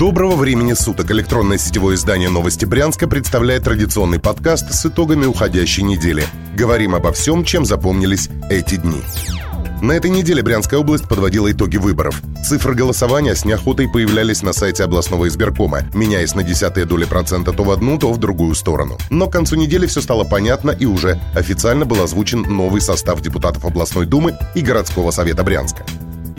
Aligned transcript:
Доброго 0.00 0.34
времени 0.34 0.72
суток! 0.72 1.10
Электронное 1.10 1.58
сетевое 1.58 1.94
издание 1.94 2.30
«Новости 2.30 2.64
Брянска» 2.64 3.06
представляет 3.06 3.64
традиционный 3.64 4.18
подкаст 4.18 4.72
с 4.72 4.86
итогами 4.86 5.26
уходящей 5.26 5.82
недели. 5.82 6.24
Говорим 6.56 6.94
обо 6.94 7.12
всем, 7.12 7.44
чем 7.44 7.66
запомнились 7.66 8.30
эти 8.48 8.76
дни. 8.76 9.02
На 9.82 9.92
этой 9.92 10.10
неделе 10.10 10.42
Брянская 10.42 10.80
область 10.80 11.06
подводила 11.06 11.52
итоги 11.52 11.76
выборов. 11.76 12.22
Цифры 12.42 12.74
голосования 12.74 13.34
с 13.34 13.44
неохотой 13.44 13.90
появлялись 13.90 14.42
на 14.42 14.54
сайте 14.54 14.84
областного 14.84 15.28
избиркома, 15.28 15.82
меняясь 15.92 16.34
на 16.34 16.42
десятые 16.42 16.86
доли 16.86 17.04
процента 17.04 17.52
то 17.52 17.62
в 17.62 17.70
одну, 17.70 17.98
то 17.98 18.10
в 18.10 18.16
другую 18.16 18.54
сторону. 18.54 18.96
Но 19.10 19.26
к 19.26 19.32
концу 19.32 19.56
недели 19.56 19.86
все 19.86 20.00
стало 20.00 20.24
понятно 20.24 20.70
и 20.70 20.86
уже 20.86 21.20
официально 21.34 21.84
был 21.84 22.00
озвучен 22.02 22.40
новый 22.40 22.80
состав 22.80 23.20
депутатов 23.20 23.66
областной 23.66 24.06
думы 24.06 24.34
и 24.54 24.62
городского 24.62 25.10
совета 25.10 25.44
Брянска. 25.44 25.84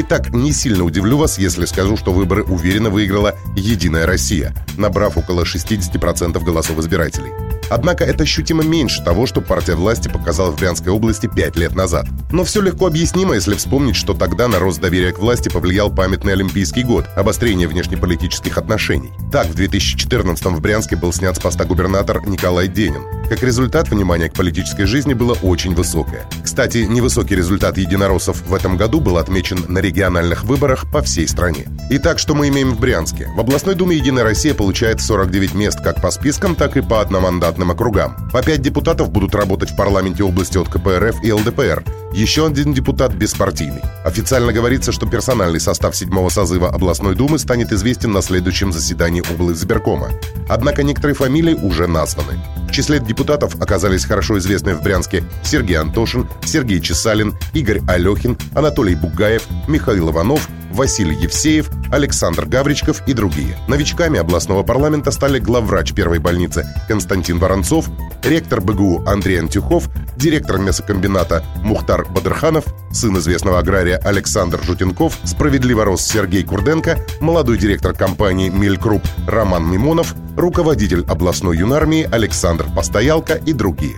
Итак, 0.00 0.32
не 0.32 0.52
сильно 0.52 0.84
удивлю 0.84 1.18
вас, 1.18 1.38
если 1.38 1.64
скажу, 1.64 1.96
что 1.96 2.12
выборы 2.12 2.44
уверенно 2.44 2.88
выиграла 2.88 3.36
«Единая 3.56 4.06
Россия», 4.06 4.54
набрав 4.76 5.16
около 5.16 5.42
60% 5.42 6.40
голосов 6.44 6.78
избирателей. 6.78 7.57
Однако 7.70 8.04
это 8.04 8.24
ощутимо 8.24 8.62
меньше 8.62 9.02
того, 9.04 9.26
что 9.26 9.40
партия 9.40 9.74
власти 9.74 10.08
показала 10.08 10.50
в 10.50 10.56
Брянской 10.56 10.92
области 10.92 11.26
пять 11.26 11.56
лет 11.56 11.74
назад. 11.74 12.06
Но 12.32 12.44
все 12.44 12.60
легко 12.60 12.86
объяснимо, 12.86 13.34
если 13.34 13.54
вспомнить, 13.54 13.96
что 13.96 14.14
тогда 14.14 14.48
на 14.48 14.58
рост 14.58 14.80
доверия 14.80 15.12
к 15.12 15.18
власти 15.18 15.48
повлиял 15.48 15.90
памятный 15.90 16.32
Олимпийский 16.32 16.82
год, 16.82 17.06
обострение 17.16 17.68
внешнеполитических 17.68 18.58
отношений. 18.58 19.10
Так, 19.32 19.46
в 19.46 19.54
2014 19.54 20.44
в 20.44 20.60
Брянске 20.60 20.96
был 20.96 21.12
снят 21.12 21.36
с 21.36 21.40
поста 21.40 21.64
губернатор 21.64 22.26
Николай 22.26 22.68
Денин. 22.68 23.02
Как 23.28 23.42
результат, 23.42 23.90
внимание 23.90 24.30
к 24.30 24.34
политической 24.34 24.84
жизни 24.84 25.12
было 25.12 25.34
очень 25.42 25.74
высокое. 25.74 26.26
Кстати, 26.42 26.78
невысокий 26.78 27.36
результат 27.36 27.76
единороссов 27.76 28.42
в 28.46 28.54
этом 28.54 28.78
году 28.78 29.00
был 29.00 29.18
отмечен 29.18 29.66
на 29.68 29.80
региональных 29.80 30.44
выборах 30.44 30.90
по 30.90 31.02
всей 31.02 31.28
стране. 31.28 31.66
Итак, 31.90 32.18
что 32.18 32.34
мы 32.34 32.48
имеем 32.48 32.72
в 32.72 32.80
Брянске? 32.80 33.28
В 33.36 33.40
областной 33.40 33.74
думе 33.74 33.96
«Единая 33.96 34.24
Россия» 34.24 34.54
получает 34.54 35.00
49 35.00 35.54
мест 35.54 35.80
как 35.82 36.00
по 36.00 36.10
спискам, 36.10 36.54
так 36.54 36.76
и 36.76 36.80
по 36.80 37.02
одномандатным 37.02 37.57
округам. 37.64 38.16
По 38.32 38.42
5 38.42 38.60
депутатов 38.60 39.10
будут 39.10 39.34
работать 39.34 39.70
в 39.70 39.76
парламенте 39.76 40.22
области 40.22 40.58
от 40.58 40.68
КПРФ 40.68 41.22
и 41.22 41.32
ЛДПР. 41.32 41.84
Еще 42.12 42.46
один 42.46 42.72
депутат 42.72 43.12
беспартийный. 43.12 43.82
Официально 44.04 44.52
говорится, 44.52 44.92
что 44.92 45.06
персональный 45.06 45.60
состав 45.60 45.94
седьмого 45.94 46.28
созыва 46.30 46.68
областной 46.68 47.14
думы 47.14 47.38
станет 47.38 47.72
известен 47.72 48.12
на 48.12 48.22
следующем 48.22 48.72
заседании 48.72 49.22
облсберкома. 49.30 50.10
Однако 50.48 50.82
некоторые 50.82 51.14
фамилии 51.14 51.54
уже 51.54 51.86
названы. 51.86 52.40
В 52.68 52.72
числе 52.72 53.00
депутатов 53.00 53.54
оказались 53.60 54.04
хорошо 54.04 54.38
известные 54.38 54.74
в 54.74 54.82
Брянске 54.82 55.24
Сергей 55.42 55.76
Антошин, 55.76 56.28
Сергей 56.44 56.80
Чесалин, 56.80 57.34
Игорь 57.54 57.80
Алехин, 57.88 58.36
Анатолий 58.54 58.94
Бугаев, 58.94 59.46
Михаил 59.66 60.10
Иванов, 60.10 60.48
Василий 60.70 61.16
Евсеев, 61.16 61.70
Александр 61.90 62.46
Гавричков 62.46 63.02
и 63.06 63.12
другие. 63.12 63.56
Новичками 63.68 64.18
областного 64.18 64.62
парламента 64.62 65.10
стали 65.10 65.38
главврач 65.38 65.92
первой 65.92 66.18
больницы 66.18 66.66
Константин 66.88 67.38
Воронцов, 67.38 67.88
ректор 68.22 68.60
БГУ 68.60 69.04
Андрей 69.06 69.40
Антюхов, 69.40 69.88
директор 70.16 70.58
мясокомбината 70.58 71.44
Мухтар 71.62 72.06
Бадрханов, 72.06 72.64
сын 72.92 73.16
известного 73.18 73.58
агрария 73.58 73.98
Александр 73.98 74.62
Жутенков, 74.62 75.18
справедливо 75.24 75.84
рос 75.84 76.02
Сергей 76.02 76.44
Курденко, 76.44 76.98
молодой 77.20 77.58
директор 77.58 77.92
компании 77.94 78.48
«Мелькруп» 78.48 79.02
Роман 79.26 79.70
Мимонов, 79.70 80.14
руководитель 80.36 81.04
областной 81.08 81.58
юнармии 81.58 82.08
Александр 82.10 82.66
Постоялко 82.74 83.34
и 83.34 83.52
другие. 83.52 83.96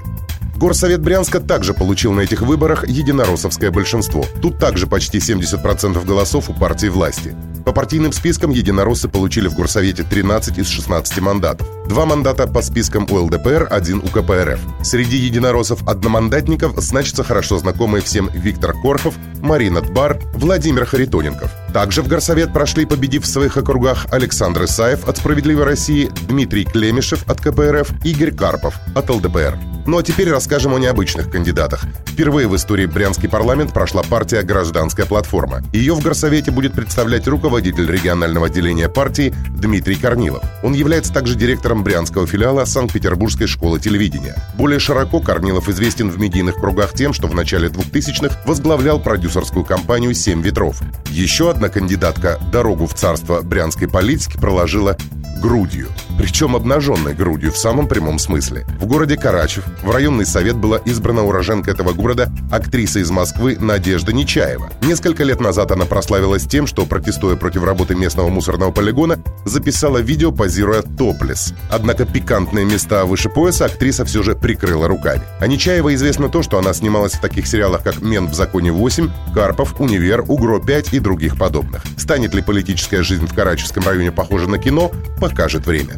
Горсовет 0.60 1.00
Брянска 1.00 1.40
также 1.40 1.72
получил 1.72 2.12
на 2.12 2.20
этих 2.20 2.42
выборах 2.42 2.86
единороссовское 2.86 3.70
большинство. 3.70 4.26
Тут 4.42 4.58
также 4.58 4.86
почти 4.86 5.16
70% 5.16 6.04
голосов 6.04 6.50
у 6.50 6.52
партии 6.52 6.88
власти. 6.88 7.34
По 7.64 7.72
партийным 7.72 8.12
спискам 8.12 8.50
единороссы 8.50 9.08
получили 9.08 9.48
в 9.48 9.54
Горсовете 9.54 10.02
13 10.02 10.58
из 10.58 10.68
16 10.68 11.20
мандатов. 11.20 11.68
Два 11.88 12.06
мандата 12.06 12.46
по 12.46 12.62
спискам 12.62 13.06
у 13.10 13.16
ЛДПР, 13.16 13.68
один 13.70 13.98
у 13.98 14.08
КПРФ. 14.08 14.60
Среди 14.82 15.16
единороссов-одномандатников 15.16 16.74
значатся 16.80 17.24
хорошо 17.24 17.58
знакомые 17.58 18.02
всем 18.02 18.30
Виктор 18.32 18.72
Корхов, 18.72 19.14
Марина 19.40 19.80
Тбар, 19.80 20.20
Владимир 20.34 20.84
Харитоненков. 20.84 21.50
Также 21.72 22.02
в 22.02 22.08
Горсовет 22.08 22.52
прошли, 22.52 22.84
победив 22.84 23.24
в 23.24 23.26
своих 23.26 23.56
округах, 23.56 24.06
Александр 24.10 24.64
Исаев 24.64 25.08
от 25.08 25.18
«Справедливой 25.18 25.64
России», 25.64 26.10
Дмитрий 26.28 26.64
Клемешев 26.64 27.28
от 27.28 27.40
КПРФ, 27.40 27.92
Игорь 28.04 28.34
Карпов 28.34 28.74
от 28.94 29.10
ЛДПР. 29.10 29.69
Ну 29.86 29.98
а 29.98 30.02
теперь 30.02 30.30
расскажем 30.30 30.74
о 30.74 30.78
необычных 30.78 31.30
кандидатах. 31.30 31.84
Впервые 32.06 32.48
в 32.48 32.56
истории 32.56 32.86
Брянский 32.86 33.28
парламент 33.28 33.72
прошла 33.72 34.02
партия 34.02 34.42
«Гражданская 34.42 35.06
платформа». 35.06 35.62
Ее 35.72 35.94
в 35.94 36.02
Горсовете 36.02 36.50
будет 36.50 36.74
представлять 36.74 37.26
руководитель 37.26 37.90
регионального 37.90 38.46
отделения 38.46 38.88
партии 38.88 39.34
Дмитрий 39.50 39.96
Корнилов. 39.96 40.42
Он 40.62 40.74
является 40.74 41.12
также 41.12 41.34
директором 41.34 41.82
брянского 41.82 42.26
филиала 42.26 42.64
Санкт-Петербургской 42.66 43.46
школы 43.46 43.80
телевидения. 43.80 44.36
Более 44.54 44.78
широко 44.78 45.20
Корнилов 45.20 45.68
известен 45.68 46.10
в 46.10 46.18
медийных 46.18 46.56
кругах 46.56 46.92
тем, 46.92 47.12
что 47.12 47.26
в 47.26 47.34
начале 47.34 47.68
2000-х 47.68 48.42
возглавлял 48.46 49.00
продюсерскую 49.00 49.64
компанию 49.64 50.14
«Семь 50.14 50.42
ветров». 50.42 50.80
Еще 51.10 51.50
одна 51.50 51.68
кандидатка 51.68 52.38
дорогу 52.52 52.86
в 52.86 52.94
царство 52.94 53.40
брянской 53.40 53.88
политики 53.88 54.36
проложила 54.36 54.96
грудью. 55.40 55.88
Причем 56.18 56.54
обнаженной 56.54 57.14
грудью 57.14 57.50
в 57.50 57.56
самом 57.56 57.88
прямом 57.88 58.18
смысле. 58.18 58.66
В 58.78 58.86
городе 58.86 59.16
Карачев 59.16 59.64
в 59.82 59.90
районный 59.90 60.26
совет 60.26 60.56
была 60.56 60.78
избрана 60.78 61.24
уроженка 61.24 61.70
этого 61.70 61.92
города 61.92 62.30
актриса 62.50 63.00
из 63.00 63.10
Москвы 63.10 63.56
Надежда 63.58 64.12
Нечаева. 64.12 64.70
Несколько 64.82 65.24
лет 65.24 65.40
назад 65.40 65.70
она 65.72 65.84
прославилась 65.84 66.46
тем, 66.46 66.66
что, 66.66 66.86
протестуя 66.86 67.36
против 67.36 67.64
работы 67.64 67.94
местного 67.94 68.28
мусорного 68.28 68.70
полигона, 68.70 69.22
записала 69.44 69.98
видео, 69.98 70.32
позируя 70.32 70.82
топлес. 70.82 71.54
Однако 71.70 72.04
пикантные 72.04 72.64
места 72.64 73.04
выше 73.04 73.28
пояса 73.28 73.66
актриса 73.66 74.04
все 74.04 74.22
же 74.22 74.34
прикрыла 74.34 74.88
руками. 74.88 75.22
А 75.40 75.46
Нечаева 75.46 75.94
известно 75.94 76.28
то, 76.28 76.42
что 76.42 76.58
она 76.58 76.72
снималась 76.72 77.12
в 77.12 77.20
таких 77.20 77.46
сериалах, 77.46 77.82
как 77.82 78.00
«Мен 78.00 78.26
в 78.26 78.34
законе 78.34 78.70
8», 78.70 79.10
«Карпов», 79.34 79.80
«Универ», 79.80 80.24
«Угро-5» 80.26 80.88
и 80.92 80.98
других 80.98 81.36
подобных. 81.36 81.82
Станет 81.96 82.34
ли 82.34 82.42
политическая 82.42 83.02
жизнь 83.02 83.26
в 83.26 83.34
Карачевском 83.34 83.84
районе 83.84 84.12
похожа 84.12 84.48
на 84.48 84.58
кино, 84.58 84.90
покажет 85.20 85.66
время. 85.66 85.94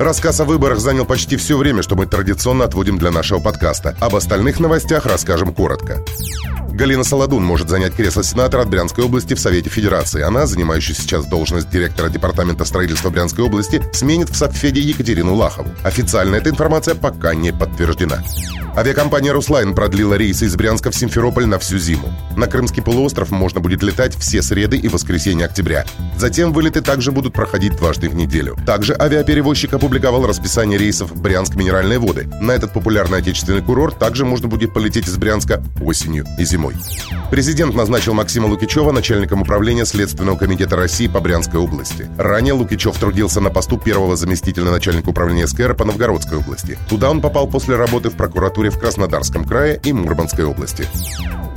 Рассказ 0.00 0.40
о 0.40 0.46
выборах 0.46 0.80
занял 0.80 1.04
почти 1.04 1.36
все 1.36 1.58
время, 1.58 1.82
что 1.82 1.94
мы 1.94 2.06
традиционно 2.06 2.64
отводим 2.64 2.96
для 2.96 3.10
нашего 3.10 3.38
подкаста. 3.38 3.94
Об 4.00 4.16
остальных 4.16 4.58
новостях 4.58 5.04
расскажем 5.04 5.52
коротко. 5.52 6.02
Галина 6.70 7.04
Саладун 7.04 7.44
может 7.44 7.68
занять 7.68 7.94
кресло 7.94 8.24
сенатора 8.24 8.62
от 8.62 8.70
Брянской 8.70 9.04
области 9.04 9.34
в 9.34 9.40
Совете 9.40 9.68
Федерации. 9.68 10.22
Она, 10.22 10.46
занимающая 10.46 10.94
сейчас 10.94 11.26
должность 11.26 11.68
директора 11.68 12.08
Департамента 12.08 12.64
строительства 12.64 13.10
Брянской 13.10 13.44
области, 13.44 13.82
сменит 13.92 14.30
в 14.30 14.36
Совфеде 14.36 14.80
Екатерину 14.80 15.34
Лахову. 15.34 15.68
Официально 15.82 16.36
эта 16.36 16.48
информация 16.48 16.94
пока 16.94 17.34
не 17.34 17.52
подтверждена. 17.52 18.22
Авиакомпания 18.76 19.32
«Руслайн» 19.32 19.74
продлила 19.74 20.14
рейсы 20.14 20.46
из 20.46 20.54
Брянска 20.54 20.92
в 20.92 20.94
Симферополь 20.94 21.46
на 21.46 21.58
всю 21.58 21.76
зиму. 21.78 22.12
На 22.36 22.46
Крымский 22.46 22.82
полуостров 22.82 23.32
можно 23.32 23.60
будет 23.60 23.82
летать 23.82 24.14
все 24.14 24.42
среды 24.42 24.76
и 24.76 24.86
воскресенья 24.86 25.46
октября. 25.46 25.84
Затем 26.16 26.52
вылеты 26.52 26.80
также 26.80 27.10
будут 27.10 27.34
проходить 27.34 27.76
дважды 27.76 28.08
в 28.08 28.14
неделю. 28.14 28.56
Также 28.64 28.94
авиаперевозчик 28.94 29.74
опубликовал 29.74 30.24
расписание 30.24 30.78
рейсов 30.78 31.14
Брянск-Минеральные 31.16 31.98
воды. 31.98 32.28
На 32.40 32.52
этот 32.52 32.72
популярный 32.72 33.18
отечественный 33.18 33.60
курорт 33.60 33.98
также 33.98 34.24
можно 34.24 34.46
будет 34.46 34.72
полететь 34.72 35.08
из 35.08 35.16
Брянска 35.16 35.62
осенью 35.82 36.24
и 36.38 36.44
зимой. 36.44 36.76
Президент 37.30 37.74
назначил 37.74 38.14
Максима 38.14 38.46
Лукичева 38.46 38.92
начальником 38.92 39.42
управления 39.42 39.84
Следственного 39.84 40.36
комитета 40.36 40.76
России 40.76 41.08
по 41.08 41.20
Брянской 41.20 41.58
области. 41.58 42.08
Ранее 42.16 42.54
Лукичев 42.54 42.96
трудился 42.96 43.40
на 43.40 43.50
посту 43.50 43.78
первого 43.78 44.16
заместителя 44.16 44.70
начальника 44.70 45.08
управления 45.08 45.46
СКР 45.46 45.74
по 45.74 45.84
Новгородской 45.84 46.38
области. 46.38 46.78
Туда 46.88 47.10
он 47.10 47.20
попал 47.20 47.48
после 47.48 47.76
работы 47.76 48.10
в 48.10 48.14
прокуратуре 48.14 48.59
прокуратуре 48.60 48.70
в 48.70 48.78
Краснодарском 48.78 49.44
крае 49.44 49.80
и 49.84 49.92
Мурманской 49.92 50.44
области. 50.44 50.86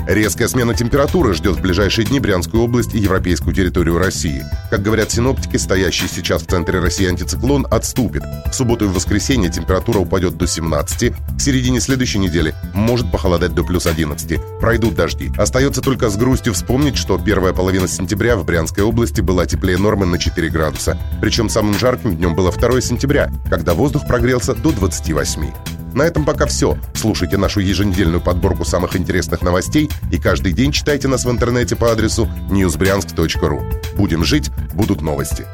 Резкая 0.08 0.50
смена 0.50 0.74
температуры 0.74 1.34
ждет 1.34 1.56
в 1.56 1.62
ближайшие 1.62 2.06
дни 2.06 2.19
Брянскую 2.19 2.62
область 2.62 2.94
и 2.94 3.00
европейскую 3.00 3.56
территорию 3.56 3.97
России. 3.97 4.44
Как 4.69 4.81
говорят 4.81 5.12
синоптики, 5.12 5.56
стоящий 5.56 6.08
сейчас 6.08 6.44
в 6.44 6.47
центре 6.47 6.79
России 6.79 7.08
антициклон 7.08 7.66
отступит. 7.72 8.23
В 8.52 8.53
субботу 8.53 8.85
и 8.85 8.88
в 8.90 8.94
воскресенье 8.94 9.50
температура 9.50 10.00
упадет 10.00 10.38
до 10.38 10.46
17, 10.46 11.14
к 11.14 11.41
середине 11.41 11.79
следующей 11.79 12.20
недели 12.20 12.53
может 12.73 13.09
похолодать 13.11 13.53
до 13.53 13.64
плюс 13.64 13.85
11. 13.85 14.59
Пройдут 14.59 14.96
дожди. 14.96 15.32
Остается 15.38 15.82
только 15.82 16.09
с 16.09 16.17
грустью 16.17 16.53
вспомнить, 16.53 16.97
что 16.97 17.17
первая 17.17 17.53
половина 17.53 17.88
сентября 17.88 18.35
в 18.35 18.46
Брянской 18.46 18.84
области 18.84 19.22
была 19.22 19.46
теплее 19.46 19.78
нормы 19.78 20.06
на 20.06 20.17
4 20.17 20.49
градуса. 20.49 20.97
Причем 21.22 21.47
самым 21.47 21.79
жарким 21.79 22.16
днем 22.17 22.35
было 22.35 22.52
2 22.52 22.82
сентября, 22.82 23.32
когда 23.49 23.73
воздух 23.73 24.06
прогрелся 24.06 24.53
до 24.53 24.72
28. 24.72 25.83
На 25.93 26.03
этом 26.03 26.25
пока 26.25 26.45
все. 26.45 26.78
Слушайте 26.95 27.37
нашу 27.37 27.59
еженедельную 27.59 28.22
подборку 28.22 28.66
самых 28.66 28.95
интересных 28.95 29.41
новостей 29.41 29.90
и 30.11 30.17
каждый 30.17 30.53
день 30.53 30.72
читайте 30.72 31.07
нас 31.07 31.25
в 31.25 31.31
интернете 31.31 31.75
по 31.75 31.91
адресу 31.91 32.28
newsbryansk.ru. 32.49 33.95
Будем 33.95 34.23
жить, 34.23 34.49
будут 34.73 35.01
новости. 35.01 35.45